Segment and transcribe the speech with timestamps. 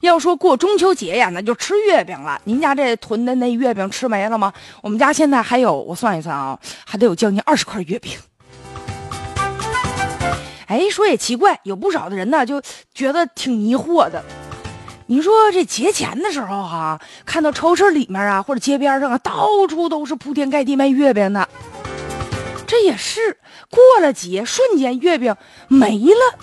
[0.00, 2.40] 要说过中秋节呀，那就吃月饼了。
[2.44, 4.52] 您家这囤的那月饼吃没了吗？
[4.80, 8.18] 我们家现在还有，我算一算啊，还得有将近二十块月饼。
[10.66, 12.62] 哎，说也奇怪，有不少的人呢就
[12.94, 14.24] 觉得挺迷惑的。
[15.06, 21.46] 你说这节前的时候哈，看到超市里面啊，或者街边上啊，到处都是铺天盖地卖月饼的。
[22.66, 23.36] 这也是
[23.68, 25.36] 过了节，瞬间月饼
[25.68, 26.38] 没了，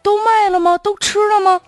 [0.00, 0.78] 都卖了吗？
[0.78, 1.60] 都吃了吗？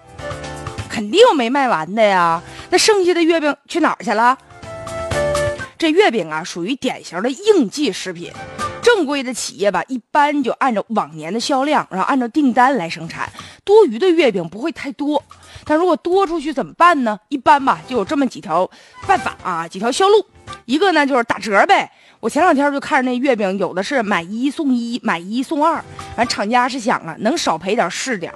[1.01, 2.43] 肯定没卖完的呀。
[2.69, 4.37] 那剩下的月饼去哪儿去了？
[5.79, 8.31] 这月饼啊，属于典型的应季食品。
[8.83, 13.33] 正规的企业吧，一般就按照往年的销量，然后按照订单来生产。
[13.65, 15.23] 多余的月饼不会太多，
[15.65, 17.19] 但如果多出去怎么办呢？
[17.31, 18.71] 一般吧，就有这么几条
[19.07, 20.23] 办法啊，几条销路。
[20.67, 21.91] 一个呢就是打折呗。
[22.21, 25.83] 我前两天就看着那月饼，有的是买一送一，买一送二。
[26.15, 28.31] 反正厂家是想了，能少赔点是点。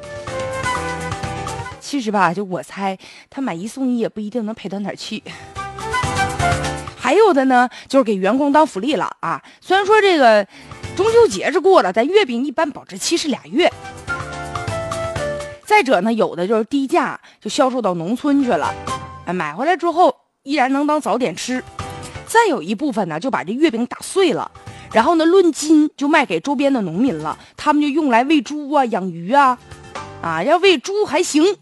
[1.94, 2.98] 其实吧，就我猜，
[3.30, 5.22] 他买一送一也不一定能赔到哪儿去。
[6.98, 9.40] 还有的呢，就是给员工当福利了啊。
[9.60, 10.44] 虽然说这个
[10.96, 13.72] 中秋节是过了，但月饼一般保质期是俩月。
[15.64, 18.74] 再者呢，有的就是低价就销售到农村去了，
[19.26, 21.62] 买回来之后依然能当早点吃。
[22.26, 24.50] 再有一部分呢，就把这月饼打碎了，
[24.92, 29.56] 然后呢论斤就卖给周边的农民了，他们就用来喂猪啊、养鱼啊，
[30.20, 31.56] 啊，要喂猪还行。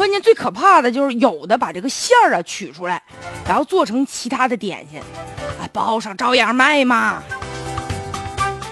[0.00, 3.02] 关键最可怕的就是有的把这个馅儿啊取出来，
[3.46, 7.22] 然后做成其他的点心，啊包上照样卖嘛。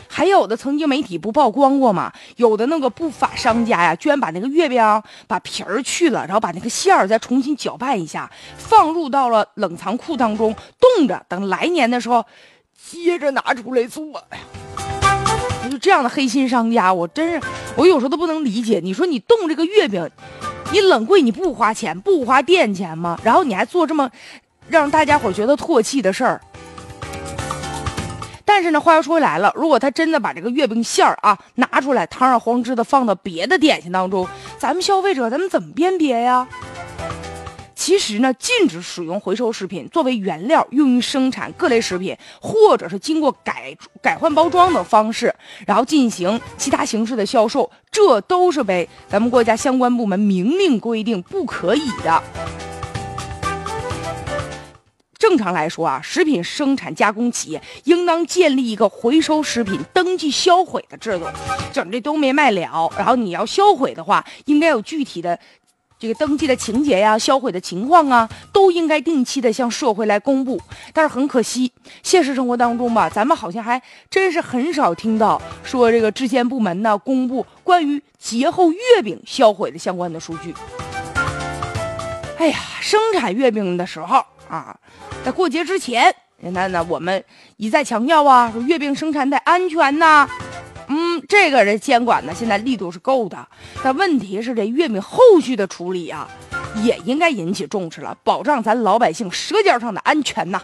[0.09, 2.11] 还有的曾经媒体不曝光过嘛？
[2.37, 4.83] 有的那个不法商家呀，居然把那个月饼
[5.27, 12.25] 把皮儿去了，然后把那个馅儿再重新搅拌一下，放入到了冷藏库当中冻着，等来年的时候
[12.75, 14.11] 接着拿出来做。
[14.13, 18.81] 呀，就这样的黑心商家，我真是我有时候都不能理解。
[18.83, 20.11] 你说你冻这个月饼。
[20.71, 23.19] 你冷柜你不花钱不花店钱吗？
[23.25, 24.11] 然后你还做这么
[24.69, 26.41] 让大家伙觉得唾弃的事儿。
[28.45, 34.27] 但是呢，话又说回来了，如果他真的把这个月饼馅儿啊拿出来堂而皇之的放到别的点心当中，
[34.59, 36.47] 咱们消费者咱们怎么辨别呀？
[37.89, 45.35] 其实呢，禁止使用回收食品作为原料用于生产各类食品，或者是经过改改换包装的方式，
[45.67, 52.23] 然后进行其他形式的销售，这都是被咱们国家相关部门明令规定不可以的。
[55.19, 61.27] 正常来说啊，食品生产加工企业应当建立一个回收食品登记销毁的制度，
[61.73, 65.39] 整这都没卖了，然后你要销毁的话，应该有具体的。
[65.99, 70.61] 这个登记的情节呀、销毁的情况啊，都应该定期的向社会来公布。
[70.93, 71.73] 但是很可惜，
[72.05, 80.55] 现实生活当中吧，咱们好像还真是很少听到说这个质监部门呢公布关于节后月饼销毁的相关的数据。
[82.39, 84.79] 哎呀，生产月饼的时候啊，
[85.25, 87.25] 在过节之前，那那我们
[87.57, 90.29] 一再强调啊，说月饼生产得安全呐。
[90.89, 93.47] 嗯，这个人监管呢，现在力度是够的，
[93.83, 96.29] 但问题是这月饼后续的处理啊，
[96.83, 100.63] 也应该引起重视了，保障咱老百姓舌尖上的安全呐。